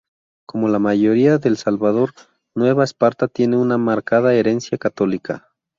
Como 0.47 0.67
la 0.67 0.79
mayoría 0.79 1.37
de 1.37 1.47
El 1.47 1.57
Salvador, 1.57 2.13
Nueva 2.55 2.83
Esparta 2.83 3.27
tiene 3.27 3.57
una 3.57 3.77
marcada 3.77 4.33
herencia 4.33 4.79
Católica. 4.79 5.49